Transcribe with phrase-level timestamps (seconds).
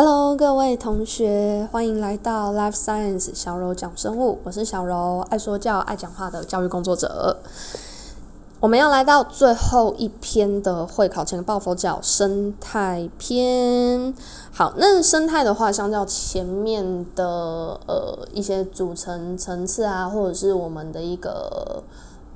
[0.00, 4.38] Hello，各位同学，欢迎来到 Life Science 小柔讲生物。
[4.44, 7.38] 我是小柔，爱说教、爱讲话的教育工作者。
[8.60, 14.14] 我们要来到最后一篇的会考前抱佛脚生态篇。
[14.52, 17.26] 好，那生态的话，相较前面的
[17.88, 21.82] 呃一些组成层次啊，或者是我们的一个。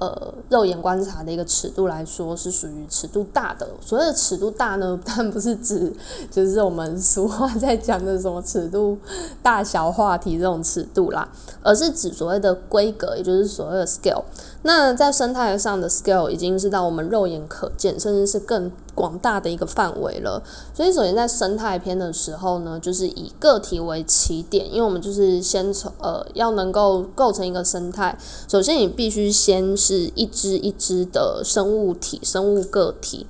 [0.03, 3.69] 呃肉眼观察的一个尺度来说，是属于尺度大的。
[3.81, 5.93] 所谓的尺度大呢， 但不是指
[6.29, 8.99] 就是我们俗话 在讲的什么尺度
[9.43, 11.29] 大小话题这种尺度啦，
[11.63, 14.25] 而是指所谓的规格，也就是所谓的 scale。
[14.65, 20.41] 那在生态上的 scale 已经是到我们肉眼可见，甚至是更广大的一个范围了。
[20.73, 33.27] 所以，首先在生态篇的时候呢，就是以个体为起点，因为我们就是先从呃要能够构成一个生态，首先你必须先是一只一只的生物体、生物个体。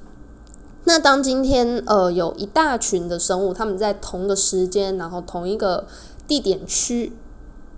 [0.84, 5.86] 那当今天呃有一大群的生物，他们在同个时间，然后同一个
[6.28, 7.14] 地点区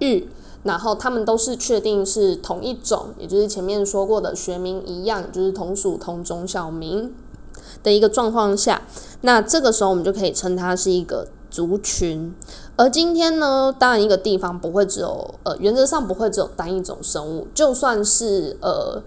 [0.00, 0.28] 域。
[0.64, 7.14] 然后他们都是确定是同一种，也就是前面说过的学名一样，就是同属同种小名
[7.84, 8.82] 的一个状况下，
[9.20, 12.34] 那这个时候我们就可以称它是一个族群。
[12.76, 19.02] 而今天呢，当然一个地方不会只有呃，原则上不会只有单一种生物，就算是呃。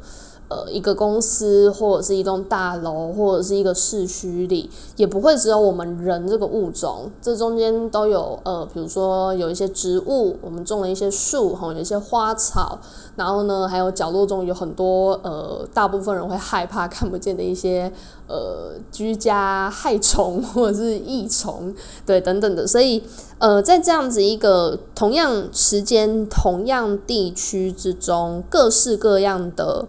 [0.50, 12.80] 呃，一个公司或者是一栋大楼或者是一个市区里，也不会只有我们人这个物种，这中间都有呃，比如说有一些植物，我们种了一些树，哈，有一些花草，
[13.18, 17.92] 然后呢，还有角落中有很多呃，大部分人会害怕看不见的一些
[18.28, 21.76] 呃居家害虫或者是益虫，
[22.06, 23.04] 对，等等的，所以
[23.40, 29.86] 呃，在这样子一个同样时间、同样地区之中，各式各样的。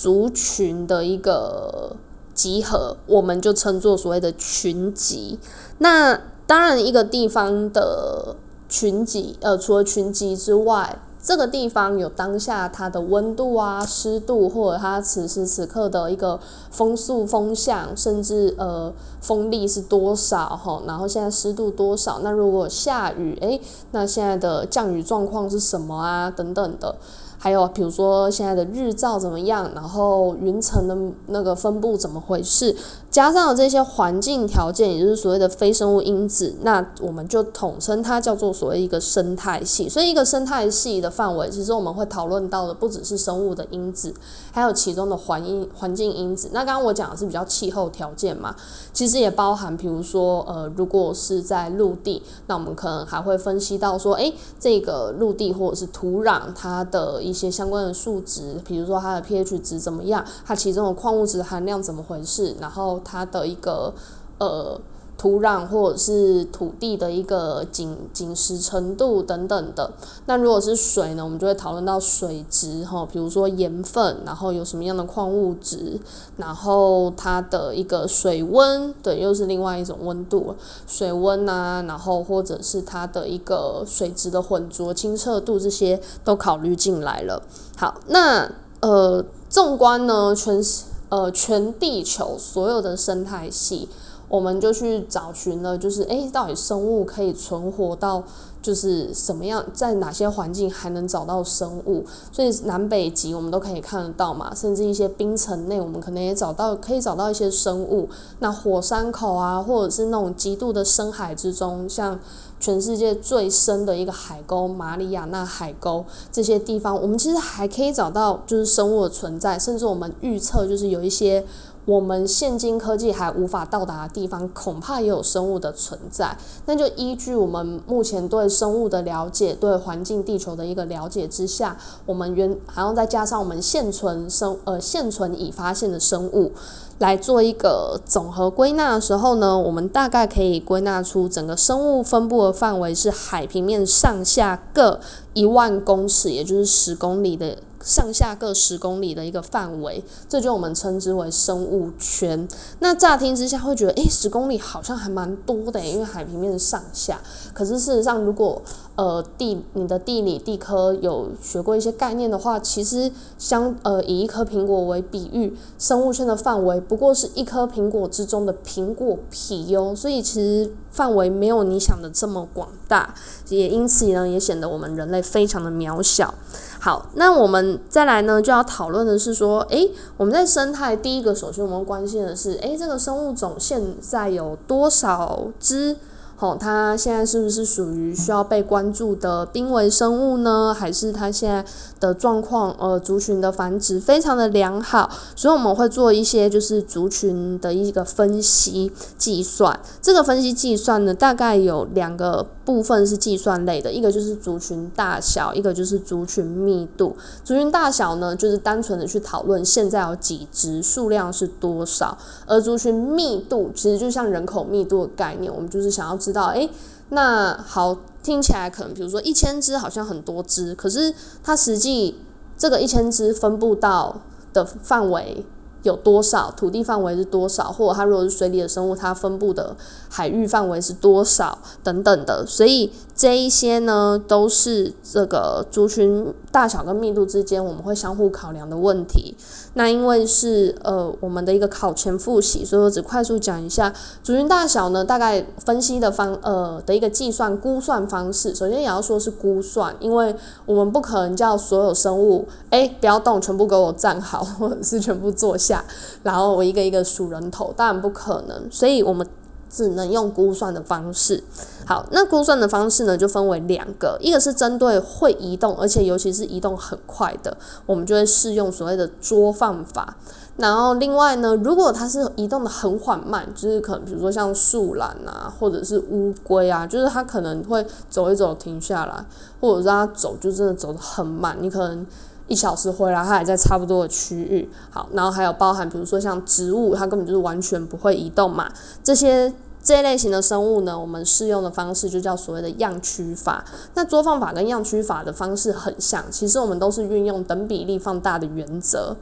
[0.00, 1.94] 族群的一个
[2.32, 5.38] 集合，我们就称作所谓的群集。
[5.76, 8.34] 那当然，一个地方的
[8.66, 20.82] 群集，呃，除了群集之外，这个地方有当下它的温度啊、湿度，或者它此时此刻的一个风速、风向，甚至呃风力是多少哈？
[20.86, 22.20] 然后现在湿度多少？
[22.20, 23.60] 那如果下雨，诶，
[23.90, 26.30] 那现在的降雨状况是什么啊？
[26.30, 26.96] 等等的。
[27.42, 30.94] 还有，比如说现在的日照怎么样，然后云层的
[31.28, 32.76] 那个分布怎么回事，
[33.10, 39.88] 加上了这些环境条件，也就是所谓的非生物因子，那我们就统称它叫做所谓一个生态系。
[39.88, 44.14] 所以，一个生态系的范围，其实我们会讨论到的不只是生物的因子，
[44.52, 46.50] 还有其中的环因环境因子。
[46.52, 48.54] 那刚刚我讲的是比较气候条件嘛，
[48.92, 57.10] 其实也包含，比如说呃，如果是在陆地，那我们可能还会分析到说，诶，这个陆地或者是土壤它的。
[57.20, 63.92] 一些相关的数值，比如说它的 pH 值怎么样，它其中的矿物质含量怎么回事，然后它的一个
[64.38, 64.80] 呃
[65.18, 69.92] 土壤或者是土地的一个紧紧实程度等等的。
[70.24, 76.00] 那如果是水呢，我们就会讨论到水质哈，比如说盐分，然后有什么样的矿物质，
[76.38, 80.54] 然后它的一个水温，对，又是另外一种温度，
[80.86, 87.42] 水温啊，然后或者是它的一个水质的浑浊、清澈度，这些都考虑进来了。
[87.76, 88.50] 好，那
[88.80, 90.62] 呃，纵观呢，全
[91.10, 93.88] 呃全地球所有的生态系。
[94.30, 98.22] 我们就去找寻了，就是诶，到底生物可以存活到
[98.62, 102.04] 就是什么样，在哪些环境还能找到生物？
[102.30, 108.08] 所以南北极我们都可以看得到嘛，甚至一些冰层内，我们可能也找到，可以找到一些生物。
[108.38, 112.20] 那火山口啊，或者是那种极度的深海之中，像
[112.60, 121.44] 全世界最深的一个海沟——马里亚纳海沟这些地方，我们其实还可以找到就是生物的存在，甚至我们预测就是有一些。
[121.86, 126.36] 我们现今科技还无法到达的地方，恐怕也有生物的存在。
[126.66, 131.76] 那就依据我们目前对生物的了解，对环境地球的一个了解之下，
[132.06, 136.52] 我们原还要再加上我们现存生呃现存已发现的生物，
[136.98, 145.00] 来做一个总和归纳的时候呢，我们大概可以归纳出整个生物分布的范围是海平面上下各
[145.32, 147.56] 一万公尺，也就是十公里的。
[147.84, 152.48] 上下各十公里的一个范围，这就我们称之为生物圈。
[152.80, 157.20] 那乍听之下会觉得，诶，十公里好像还蛮多的，因为海平面上下。
[157.52, 158.62] 可是事实上，如果
[158.96, 169.94] 呃地你的地理地科有学过一些概念的话，其实相呃以一颗苹果为比喻，生物圈的范围不过是一颗苹果之中的苹果皮哟。
[169.94, 173.14] 所以其实范围没有你想的这么广大，
[173.50, 176.34] 也因此呢，也显得我们人类非常的渺小。
[176.78, 185.96] 好，那我们再来呢，就要讨论的是说，诶，我们在生态第一个，首先我们关心的是，诶，这个生物种现在有多少只？
[186.40, 190.74] 哦，它现在是不是属于需要被关注的濒危生物呢？
[190.74, 191.64] 还是它现在
[192.00, 199.78] 的状况，呃，族群的繁殖非常的良好，所以我们会做一些就是族群的一个分析计算。
[200.00, 207.14] 这个分析计算呢，大概有两个部分是计算类的，一个就是族群大小，一个就是族群密度。
[207.44, 212.16] 族群大小呢，就是单纯的去讨论现在有几只，数量是多少，
[212.46, 216.70] 而族群密度其实就像人口密度的概念，我们就是想要知知道，诶，
[217.10, 222.16] 那好，听起来可能比如说一千只好像很多只，可是它实际
[222.56, 224.22] 这个一千只分布到
[224.52, 225.44] 的范围。
[225.82, 229.74] 有多少土地范围是多少，或者它如果是水里的生物，它分布的
[230.10, 239.36] 海域范围是多少等等的，所以这一些呢，都是这个族群大小跟密度之间我们会相互考量的问题。
[239.74, 248.54] 那因为是呃我们的一个考前复习，所以我只快速讲一下族群大小呢，大概分析的方呃的一个计算估算方式。
[248.54, 250.34] 首先也要说是估算，因为
[250.64, 255.84] 我们不可能叫所有生物哎不要动，全部给我站好，或者是全部坐下。
[256.22, 259.26] 然后我一个一个数人头，当然不可能，所以我们
[259.70, 261.42] 只能用估算的方式。
[261.86, 267.56] 好，那估算的方式呢，就分为两个，一个是针对会移动，而且尤其是移动很快的，
[267.86, 270.16] 我们就会适用所谓的捉放法。
[270.56, 279.24] 然后另外呢，如果它是移动的很缓慢，就是可能比如说像树懒啊，或者是乌龟啊，就是它可能会走一走停下来，
[279.60, 282.06] 或者是它走就真的走得很慢，你可能。
[282.50, 284.68] 一小时回来，它还在差不多的区域。
[284.90, 288.68] 好，然后还有包含，比如说像植物，它根本就是完全不会移动嘛。
[289.04, 293.64] 这些这一类型的生物呢，我们适用的方式就叫所谓的样区法。
[293.94, 299.16] 那作放法跟样区法的方式很像，其实我们都是运用等比例放大的原则。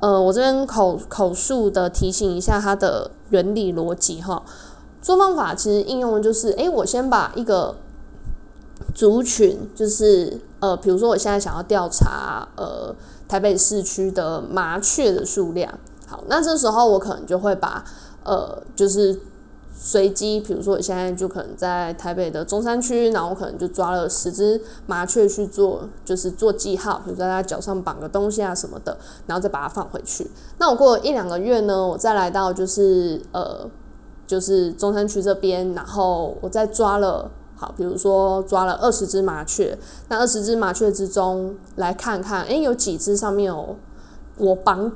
[0.00, 4.42] 呃，我这边口口述的提醒一下它的原理逻辑哈。
[5.00, 7.76] 作放法其实应用的就是，诶，我先把一个
[8.94, 10.40] 族群，就是。
[10.60, 12.96] 呃，比如说我现在想要调查呃
[13.28, 17.84] 台北市区的麻雀的数量，好，那这时候我可能就会把
[18.24, 19.20] 呃就是
[19.76, 28.96] 随机，比如说我现在就可能在台北的中山区，然后我可能就抓了十只麻雀去做，就是做记号，比如说在它脚上绑个东西啊什么的，
[29.26, 30.30] 然后再把它放回去。
[30.56, 33.68] 那我过了一两个月呢，我再来到就是呃
[34.26, 37.30] 就是中山区这边，然后我再抓了。
[37.56, 39.78] 好，比如说抓了二十只麻雀，
[40.08, 43.76] 那二十只麻雀之中来看看，诶，有几只上面有
[44.38, 44.90] 我绑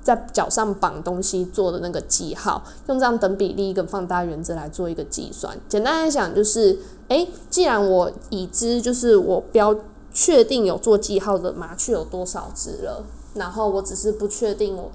[0.00, 5.58] 在脚上绑东西做的那个记号，用这样等比例跟放大原则来做一个计算。
[5.68, 6.78] 简单来讲就是，
[7.08, 9.74] 诶，既然我已知就是我标
[10.12, 14.92] 确定有做记号的麻雀有多少只了，然后我只是不确定我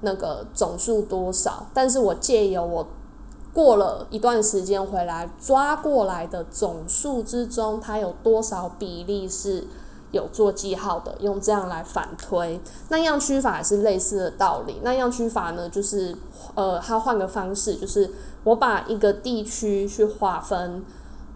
[0.00, 2.86] 那个总数多少，但是我借由我。
[3.52, 9.66] 过了一段时间回来抓过来的总数之中，它有多少比例是
[10.10, 11.14] 有做记号的？
[11.20, 12.60] 用这样来反推。
[12.88, 14.80] 那样区法也是类似的道理。
[14.82, 16.16] 那样区法呢，就是
[16.54, 18.10] 呃，它换个方式，就是
[18.44, 20.82] 我把一个地区去划分，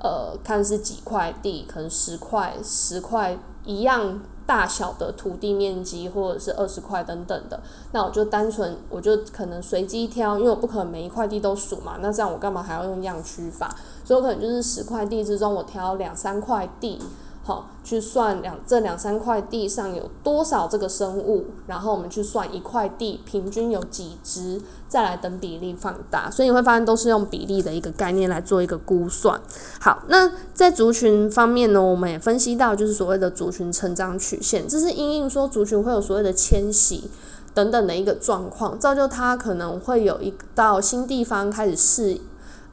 [0.00, 4.20] 呃，看是几块地，可能十块、十块一样。
[4.46, 7.60] 大小的土地面积，或者是二十块等等的，
[7.90, 13.74] 那我就单纯，我就可能随机挑，因为我不可能每一块地都数嘛，那这样我干嘛还要用样区法？
[14.04, 17.02] 所以我可能就是十块地之中，我挑两三块地。
[17.46, 29.40] 好，去算两这两三块地上有多少这个生物，然后我们去算一块地平均有几只，再来等比例放大，所以你会发现都是用比例的一个概念来做一个估算。
[29.80, 37.08] 好，那在族群方面呢，我们也分析到就是所谓的族群成长曲线，这是因应说族群会有所谓的迁徙
[37.54, 42.18] 等等的一个状况，造就它可能会有一到新地方开始适。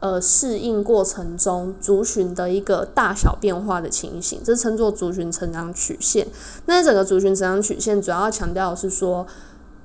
[0.03, 6.27] 呃，适应过程中族群的一个大小变化的情形，这称作族群成长曲线。
[6.65, 9.25] 那整个族群成长曲线主要强调的是说，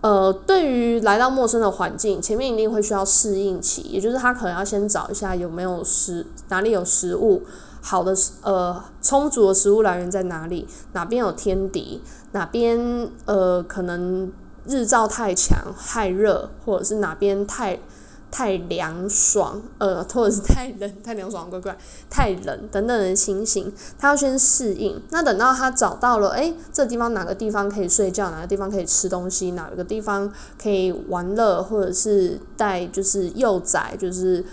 [0.00, 7.44] 呃，对于来到陌生的环境，前面一定会需要适应期，也就是他可能要先找一下有没有食，哪里有食物，
[7.80, 14.32] 好的，呃，充足的食物来源在哪里，哪边有天敌，哪边呃可能
[14.66, 17.78] 日照太强太热，或者是哪边太。
[18.30, 21.76] 太凉爽，呃，或者是太冷、太凉爽，怪怪，
[22.10, 25.00] 太冷等等的情形，他要先适应。
[25.10, 30.32] 那等到他找到了，诶，这地方哪个地方可以睡觉，哪个地方可以吃东西，哪个地方
[30.62, 34.44] 可以玩乐，或者是带就是幼崽，就是。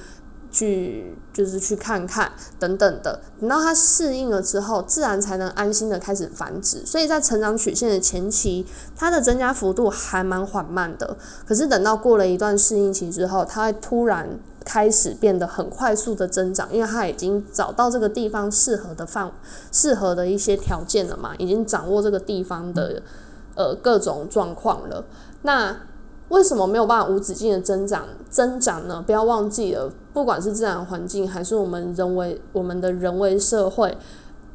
[0.56, 6.86] 去就是去看看等等的，等到它适应了之后，自然才能安心的开始繁殖。
[6.86, 11.18] 所以在成长曲线的前期，它的增加幅度还蛮缓慢的。
[11.46, 19.30] 可是等到过了一段适应期之后，它会突然开始变得很快速的增长，因为它已经找到这个地方适合的范
[19.74, 23.02] 适合的一些条件了嘛，已经掌握这个地方的
[23.56, 25.04] 呃各种状况了。
[25.42, 25.76] 那
[26.30, 29.04] 为什么没有办法无止境的增长增长呢？
[29.06, 33.98] 不要忘记了，不管是自然环境还是我们人为我们的人为社会。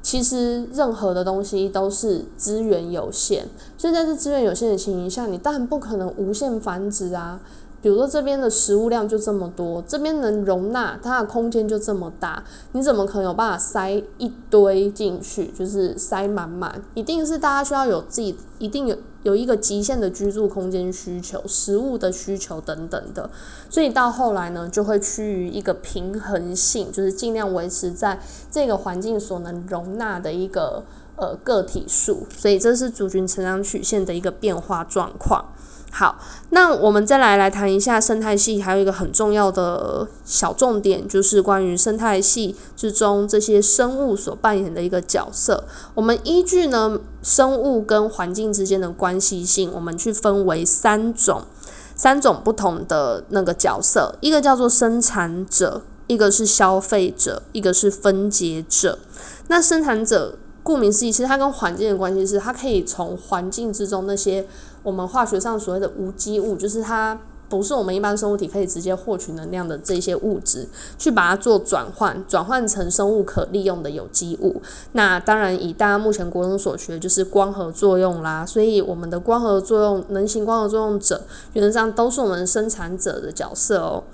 [0.02, 3.46] 其实任何的东西都是资源有限，
[3.76, 7.38] 所以在这资源有限的情形下，你当然不可能无限繁殖啊。
[7.82, 16.82] 比如说这边的食物量就这么多，这边能容纳它的空间就这么大，你怎么可能有办法塞一堆进去，就是塞满满？
[16.94, 23.28] 一定是大家需要有自己，一定有有一个极限的居住空间需求、食物的需求等等的，
[23.68, 28.18] 所以到后来呢，就会趋于一个平衡性，就是尽量维持在
[28.50, 30.82] 这个环境所能容纳的一个
[31.16, 35.44] 呃个体数，所以这是族群成长曲线的一个变化状况。
[35.92, 36.18] 好，
[36.50, 45.64] 那我们再来来谈一下生态系，还有一个很重要的小重点，就是关于生态系之中这些生物所扮演的一个角色。
[45.94, 51.42] 我们依据呢生物跟环境之间的关系性，我们去分为三种，
[51.96, 59.00] 三种不同的那个角色，一个叫做生产者，一个是消费者，一个是分解者。
[59.48, 64.46] 那生产者顾名思义，其实它跟环境的关系是，它可以从环境之中那些。
[64.82, 67.18] 我们化学上所谓的无机物，就是它
[67.48, 74.62] 不是我们一般生物体可以直接获取能量的这些物质，去把它做转换，转换成生物可利用的有机物。
[74.92, 78.46] 那当然，以大家目前国中所学，就是光合作用啦。
[78.46, 81.22] 所以我们的光合作用，能行光合作用者，
[81.54, 84.04] 原则上都是我们生产者的角色哦。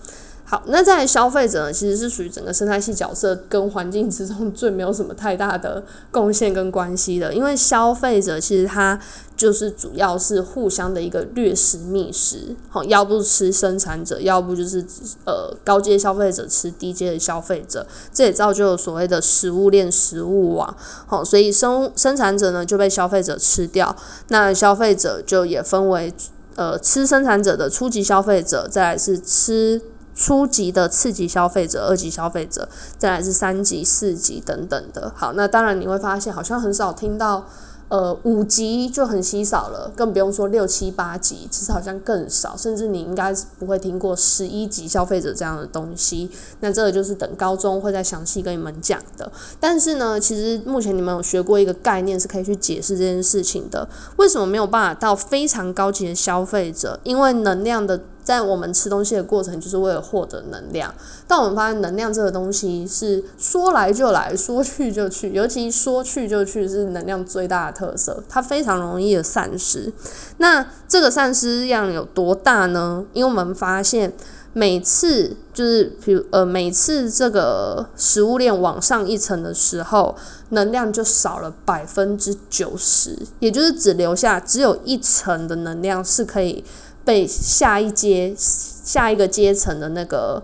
[0.49, 5.83] 好，那在消费者，其实是属于整个生态系角色跟环境之中最没有什么太大的
[6.13, 8.97] 贡献跟关系的，因为消费者其实它
[9.37, 14.85] 就是主要是互相的一个掠食觅食，好，要不吃生产者，要不就是
[15.27, 20.75] 呃高阶消费者吃低阶的消费者，这也造就了所谓的食物链、食物网，
[21.07, 23.95] 好，所以生生产者呢就被消费者吃掉，
[24.29, 26.13] 那消费者就也分为
[26.55, 29.83] 呃吃生产者的初级消费者，再来是吃。
[30.19, 32.67] 初级的次级消费者、二级消费者，
[32.97, 35.13] 再来是三级、四级等等的。
[35.15, 37.47] 好，那当然你会发现，好像很少听到，
[37.89, 46.29] 呃，五级就很稀少了，更不用说六七八级，其实好像更少，甚至你应该不会听过十一级消费者这样的东西。
[46.61, 49.31] 那这个就是等高中会再详细跟你们讲的。
[49.61, 53.89] 但是呢，其实目前你们有学过一个概念，是可以去解释这件事情的。
[54.17, 56.99] 为什么没有办法到非常高级的消费者？
[57.05, 58.01] 因为能量的。
[58.27, 60.93] 在我们吃东西的过程，就是为了获得能量。
[61.29, 69.93] 但我们发现，能量这个东西是说来就来，说去就去，尤其说去就去是能量最大的特色，它非常容易的散失。
[70.39, 73.05] 那这个散失量有多大呢？
[73.13, 74.13] 因为我们发现，
[74.53, 80.17] 每次就是比如呃，每次这个食物链往上一层的时候，
[80.49, 86.65] 能量就少了百分之九十，也就是只留下只有一层的能量是可以。
[87.07, 90.43] 被下一阶、下一个阶层的那个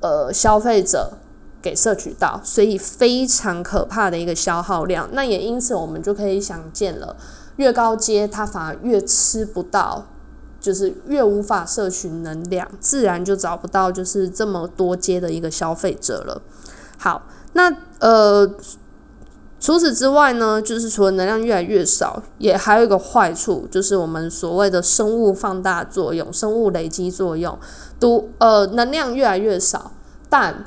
[0.00, 1.14] 呃消费者
[1.60, 5.08] 给摄取到，所以非常可怕的一个消耗量。
[5.12, 7.16] 那也因此，我们就可以想见了，
[7.56, 10.06] 越高阶它反而越吃不到，
[10.60, 16.40] 就是越无法摄取能量，自然就找不到就是这么多阶的一个消费者了。
[16.96, 18.54] 好，那呃。
[19.66, 27.58] 除此之外呢，就是除了能量越来越少，也还有一个坏处，就是我们所谓的生物放大作用、生物累积作用，
[27.98, 29.90] 毒呃能量越来越少，
[30.30, 30.66] 但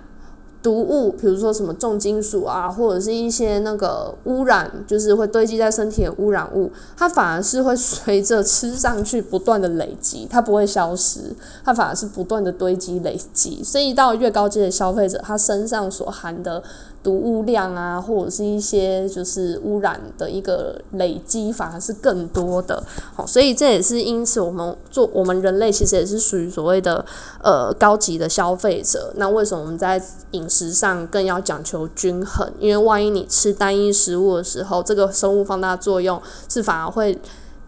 [0.62, 16.62] 毒物，比如说什么重金属啊，或者是一些那个污染，就是会堆积在身体的污染物，它反而是会随着吃上去不断的累积，它不会消失，它反而是不断的堆积累积，所以到越高阶的消费者，他身上所含的。
[17.02, 22.84] 毒物量啊，或者是一些就是污染的一个累积，反而是更多的。
[23.16, 27.06] 好，所以这也是因此，我们做我们人类其实也是属于所谓的
[27.42, 29.14] 呃高级的消费者。
[29.16, 30.02] 那为什么我们在
[30.32, 32.52] 饮食上更要讲求均衡？
[32.60, 37.18] 因为万一你吃单一食物的时候，这个生物放大作用是反而会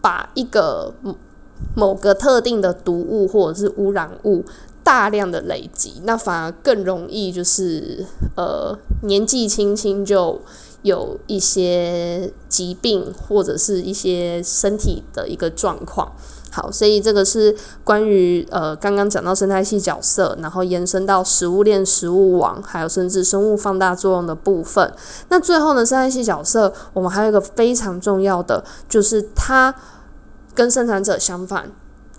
[0.00, 0.92] 把一个
[1.74, 4.44] 某个特定的毒物或者是污染物。
[4.84, 8.04] 大量的累积，那反而更容易就是
[8.36, 10.40] 呃年纪轻轻就
[10.82, 16.12] 有一些疾病或者是一些身体的一个状况。
[16.50, 24.92] 好，所以这个是关于呃刚刚讲到生态系角色，然后延伸到食物链、食物网，还有甚至生物放大作用的部分。
[25.30, 29.74] 那最后呢，生态系角色我们还有一个非常重要的，就是它
[30.54, 31.70] 跟生产者相反。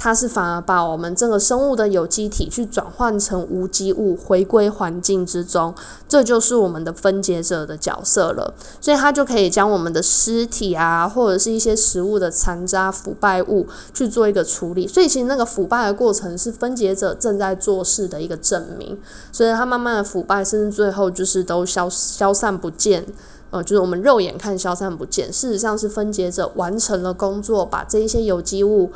[0.03, 5.74] 它是反而把我们这个生物的有机体去转换成无机物，回归环境之中，
[6.10, 8.53] 这就是我们的分解者的角色了。
[8.81, 14.86] 所以它就可以将我们的尸体啊，或者是一些食物的残渣、腐败物去做一个处理。
[14.86, 19.00] 所以其实那个腐败的过程是分解者正在做事的一个证明。
[19.31, 23.05] 所以它慢慢的腐败，甚至最后就是都消消散不见。
[23.51, 28.91] 呃，就是我们肉眼看消散不见，事实上是分解者完成了工作，把这一些有机物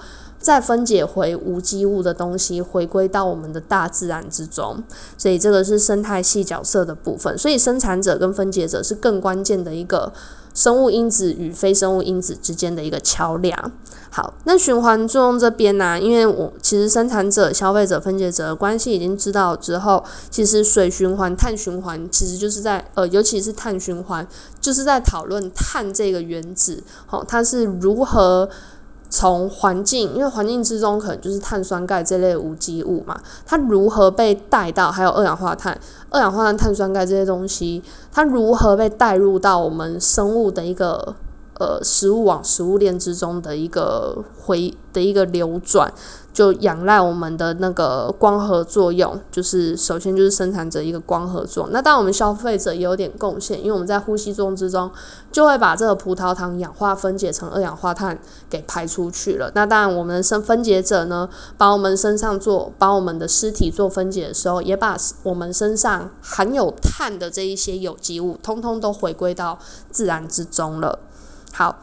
[0.48, 4.82] 再分解回无机物的东西，回归到我们的大自然之中。
[5.18, 7.38] 所以这个是生态系角色的部分。
[7.38, 10.13] 所以生产者跟分解者是更关键的一个。
[10.54, 13.72] 生物因子与非生物因子之间的一个桥梁。
[14.10, 24.27] 好，那循环作用这边呢、因为我其实生产者、消费者、分解者的关系已经知道之后，其实水循环、碳循环其实就是在呃，尤其是碳循环，
[24.60, 28.50] 就是在讨论碳这个原子，好、它是如何。
[29.10, 41.16] 从环境，因为环境之中可能就是碳酸钙这类无机物嘛，它如何被带到，还有二氧化碳、二氧化碳、碳酸钙这些东西，它如何被带入到我们生物的一个
[41.60, 45.94] 呃食物网、食物链之中的一个回的一个流转。
[46.38, 51.74] 就仰赖我们的那个光合作用，就是首先就是生产者一个光合作用。
[51.74, 54.91] 那当然我们消费者也有点贡献，因为我们在呼吸作用之中，
[55.32, 58.20] 就会把这个葡萄糖氧化分解成二氧化碳
[58.51, 59.51] 给排出去了。
[59.56, 61.27] 那当然我们的生分解者呢，
[61.58, 69.58] 把我们身上做，把我们的尸体做分解的时候，也把我们身上含有碳的这一些有机物，通通都回归到
[69.89, 71.00] 自然之中了。
[71.51, 71.77] 好。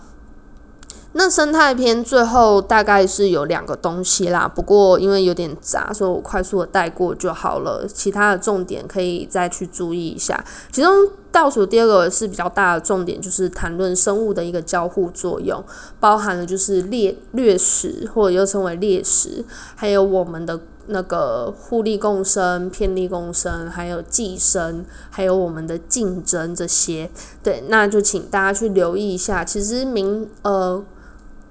[1.16, 7.86] 那生态篇最后大概是有两个东西啦，不过因为有点杂，所以我快速的带过就好了。
[7.86, 10.44] 其他的重点可以再去注意一下。
[10.72, 15.62] 其中倒数第二个是比较大的重点，就是谈论生物的一个交互作用，
[16.00, 19.44] 包含了就是猎掠食或者又称为猎食，
[19.76, 27.08] 还有我们的那个互利共生、偏利共生，还有寄生，还有我们的竞争这些。
[27.40, 29.44] 对，那就请大家去留意一下。
[29.44, 30.84] 其实名呃。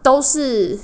[0.03, 0.77] 都是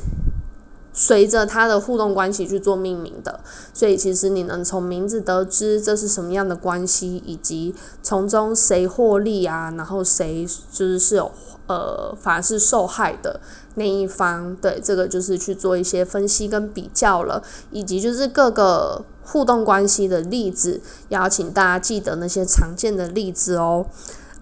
[0.92, 3.42] 随着它的互动关系去做命名的，
[3.74, 11.32] 所以其实你能从名字得知这是什么样的关系，以及从中谁获利啊，然后谁就是是有
[11.68, 13.40] 呃反而是受害的
[13.76, 23.86] 那一方，对，这个就是去做一些分析跟比较了，以及就是各个互动关系的例子，邀请大家记得那些常见的例子哦。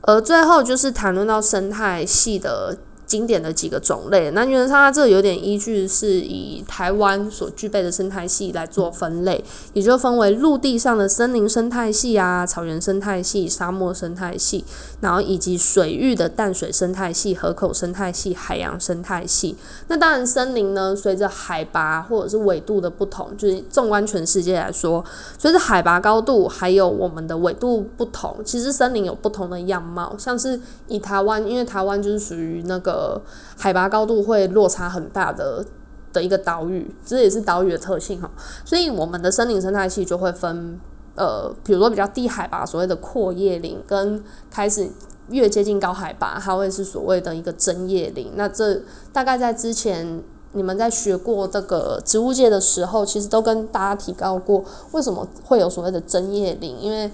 [0.02, 2.78] 而最后就是谈论到生态系的。
[3.08, 9.42] 经典的几个种类，那原则上它这有点依据是以台湾所具备的生态系来做分类，
[9.72, 14.66] 也就分为陆地上的森林生态系啊、草原生态系、沙漠生态系，
[15.00, 19.56] 然后以及水域的淡水生态系、河口生态系、海洋生态系。
[19.88, 25.02] 那当然，森林呢，随着海拔或者是纬度的不同，就是纵观全世界来说，
[25.40, 30.14] 随着海拔高度还有我们的纬度不同，其实森林有不同的样貌。
[30.18, 32.97] 像是以台湾，因为台湾就是属于那个。
[32.98, 33.22] 呃，
[33.56, 35.64] 海拔高度会落差很大的
[36.12, 38.32] 的一个岛屿，这也是岛屿的特性哈。
[38.66, 40.80] 所以我们的森林生态系就会分，
[41.16, 44.90] 呃，比如说比较低海拔，所谓的阔叶林，跟开始
[45.30, 48.32] 越接近高海拔，它会是所谓的一个针叶林。
[48.36, 48.82] 那这
[49.14, 56.82] 大概在之前你们在学过这个植物界的时候，其实都跟大家提到过，为什么会有所谓的针叶林？
[56.82, 57.12] 因为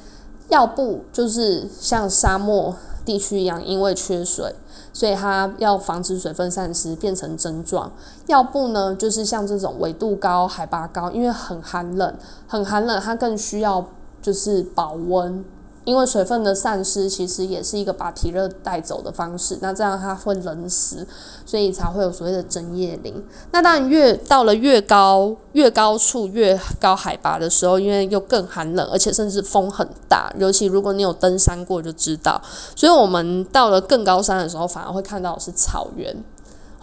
[0.48, 4.56] 要不就是像沙漠地区一样，因为缺水。
[4.93, 7.89] 所以它要防止水分散失，变成针状；
[8.27, 12.15] 要不呢，就是像这种纬度高、海拔高，因为很寒冷，
[12.47, 13.86] 很寒冷，它更需要
[14.21, 15.43] 就是保温。
[15.86, 21.06] 因为水分的散失其实也是一个把体热带走的方式，那这样它会冷死，
[21.46, 23.13] 所以才会有所谓的针叶林。
[23.52, 32.41] 那当然越到了越高、越高处、越高海拔的时候，因为又更寒冷，而且甚至风很大，尤其如果你有登山过就知道。
[32.76, 36.15] 所以我们到了更高山的时候，反而会看到是草原。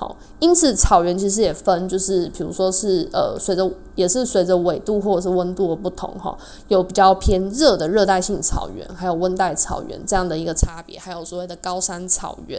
[0.01, 6.35] 好，因此草原其实也分，就是比如说是呃，随着也是随着纬度或者是温度的不同，哈，
[6.69, 12.59] 有比较偏热的热带性草原，还有温带草原这样的一个差别，还有所谓的高山草原。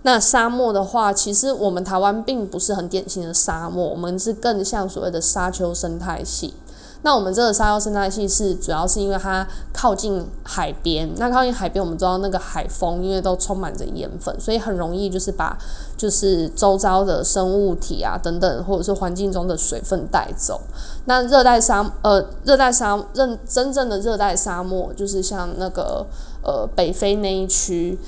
[0.00, 6.54] 那沙漠的话，其实我们台湾并不是很典型的沙漠，我们是更像所谓的沙丘生态系。
[7.02, 15.56] 那我们这个沙丘生态系是主要是因为它靠近海边，那靠近海边，我们知道那个海风因为都充满着盐分，所以很容易就是把
[15.96, 20.60] 就是周遭的生物体啊等等，或者是环境中的水分带走。
[21.04, 26.04] 那热带沙呃热带沙认真正的热带沙漠，就是像那个
[26.42, 27.98] 呃北非那一区。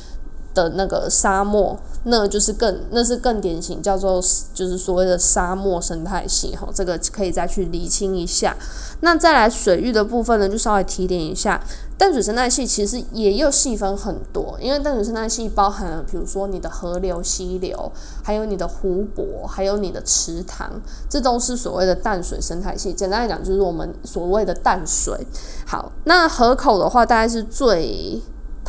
[0.55, 4.21] 的那个沙漠，那就是更那是更典型，叫做
[4.53, 8.57] 就是所谓的沙漠生态系哈，这个可以再去厘清一下。
[9.01, 11.63] 那再来水域的部分呢，就稍微提点一下，
[11.97, 22.93] 淡水生态系其实也有细分很多，因为淡水生态系包含了比如说你的河流、溪流，还有你的湖泊，还有你的池塘，这都是所谓的淡水生态系。
[22.93, 25.27] 简单来讲，就是我们所谓的淡水。
[25.67, 28.21] 好，那河口的话，大概是最。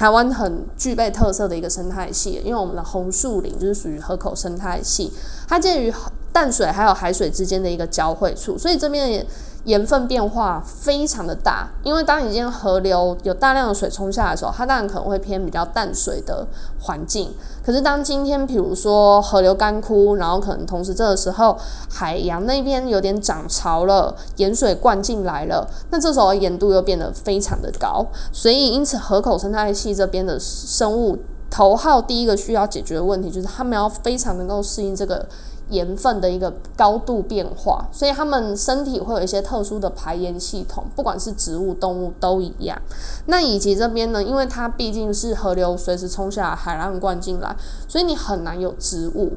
[0.01, 5.13] 台湾很具备特色的一个生态系，因为我们的红树林就是属于河口生态系，
[5.47, 5.93] 它介于
[6.33, 9.23] 淡水还有海水之间的一个交汇处，所以这边也。
[9.65, 16.47] 盐分变化非常的大，因为当你今天河流有大量的水冲下来的时候，它当然可能会偏比较淡水的
[16.79, 17.31] 环境。
[17.63, 21.55] 可是当今天比如说河流干枯，然后可能同时这个时候
[21.89, 28.03] 海洋那边有点涨潮了，盐水灌进来了，那这时候盐度又变得非常的高。
[28.31, 31.19] 所以因此河口生态系这边的生物
[31.51, 35.27] 头号第一个需要解决的问题，就是他们要非常能够适应这个。
[35.71, 42.79] 盐分的一个高度变化，所以它们身体会有一些特殊的排盐系统，不管是植物、动物都一样。
[43.25, 47.55] 那以及这边呢，因为它毕竟是河流随时冲下来，海浪灌进来，
[47.87, 49.33] 所以你很难有植物。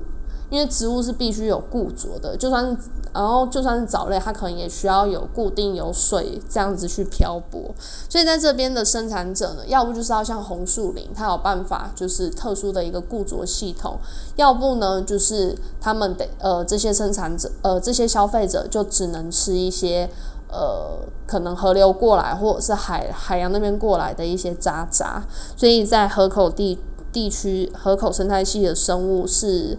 [0.50, 2.76] 因为植物是必须有固着的，就算是
[3.12, 7.72] 然后就算是藻类，它可能也需要有固定有水这样子去漂泊。
[8.09, 13.94] 所以在这边的生产者呢，要不就是要像红树林，它有办法就是特殊的一个固着系统；
[14.37, 20.11] 要不呢，就是他们得呃这些生产者呃这些消费者就只能吃一些
[20.48, 25.24] 呃可能河流过来或者是海海洋那边过来的一些渣渣。
[25.57, 26.78] 所以在河口地
[27.12, 29.78] 地区河口生态系的生物是。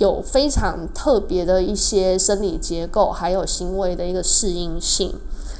[0.00, 5.14] 有非常特别的一些生理结构，还有行为的一个适应性。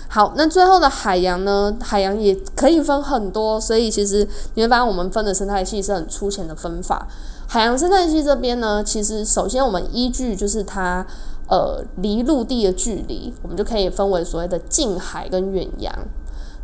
[0.08, 1.76] 好，那最后的海洋呢？
[1.80, 7.06] 海洋也可以分很多，所以其实你会发现我们分的生态系是很粗浅的分法。
[7.46, 11.06] 海洋生态系这边呢，其实首先我们依据就是它
[11.48, 15.94] 呃离陆地的距离，我们就可以分为所谓的近海跟远洋。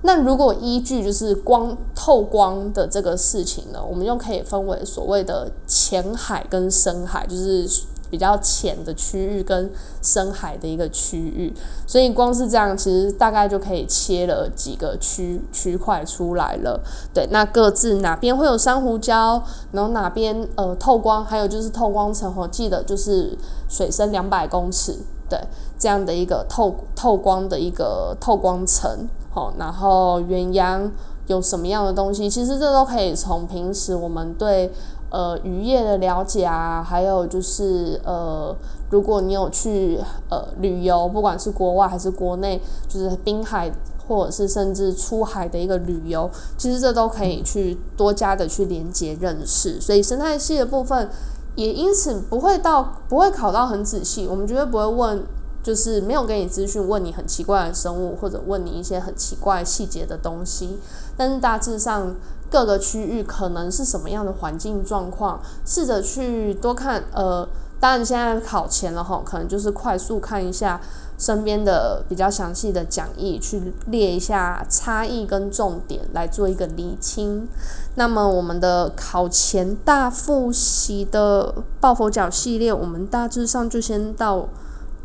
[0.02, 7.68] 那如果依据就是光透光的这个事情呢，我们又可以分为所谓的浅海跟深海，就是
[8.08, 9.68] 比较浅的区域跟
[10.00, 11.52] 深海的一个区域。
[11.88, 16.80] 所以光是这样，其实大概就可以切了几个区区块出来了。
[17.12, 23.36] 对，那各自哪边会有珊瑚礁，然后哪边呃透光，还有就是透光层，我记得就是
[23.68, 24.96] 水深两百公尺，
[25.28, 25.40] 对，
[25.76, 29.08] 这样的一个透透光的一个透光层。
[29.36, 30.90] 好，然后远洋
[31.26, 32.30] 有什么样的东西？
[32.30, 34.72] 其实这都可以从平时我们对
[35.10, 38.56] 呃渔业的了解啊，还有就是呃，
[38.88, 43.70] 如果你有去呃旅游，不管是国外还是国内，就是滨海
[44.08, 49.78] 或者是甚至出海的一个旅游，其实这都可以去多加的去连接认识。
[49.78, 51.10] 所以生态系的部分
[51.56, 55.26] 也因此不会到不会考到很仔细，我们绝对不会问。
[55.66, 60.78] 就是没有给你资讯，问你很奇怪的生物，或者问你一些很奇怪细节的东西。
[61.16, 62.14] 但是大致上
[62.48, 67.02] 各个区域可能是什么样的环境状况，试着去多看。
[67.12, 67.48] 呃，
[67.80, 70.80] 当然现在考前了哈，可能就是快速看一下
[71.18, 77.48] 身边的比较详细的讲义，去列一下差异跟重点，来做一个厘清。
[77.96, 84.48] 那么我们的考前大复习的抱佛脚系列，我们大致上就先到。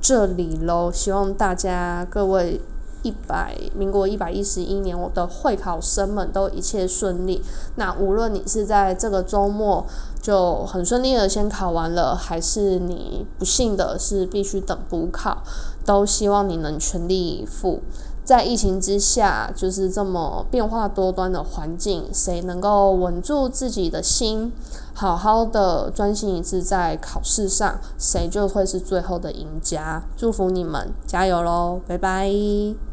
[0.02, 2.60] 这里喽，希望大家各位
[3.04, 7.44] 一百民国一百一十一年我的会考生们都一切顺利。
[7.76, 9.86] 那无论你是在这个周末
[10.20, 15.44] 就很顺利的先考完了，还是你不幸的是必须等补考，
[15.86, 17.82] 都希望你能全力以赴。
[18.24, 24.54] 在疫情之下，就是这么变化多端的环境，谁能够稳住自己的心，
[24.94, 30.04] 好好的专心一次在考试上，谁就会是最后的赢家。
[30.16, 31.82] 祝福你们，加油喽！
[31.88, 32.91] 拜拜。